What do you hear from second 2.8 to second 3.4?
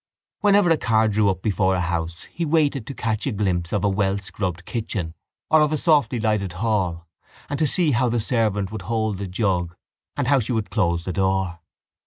to catch a